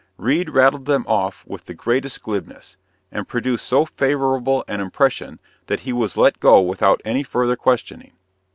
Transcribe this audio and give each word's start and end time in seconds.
Reade 0.17 0.49
rattled 0.49 0.85
them 0.85 1.05
off 1.07 1.45
with 1.45 1.65
the 1.65 1.75
greatest 1.75 2.23
glibness, 2.23 2.75
and 3.11 3.27
produced 3.27 3.67
so 3.67 3.85
favorable 3.85 4.63
an 4.67 4.81
impression 4.81 5.39
that 5.67 5.81
he 5.81 5.93
was 5.93 6.17
let 6.17 6.39
go 6.39 6.59
without 6.59 7.01
any 7.05 7.21
further 7.21 7.55
questioning. 7.55 8.13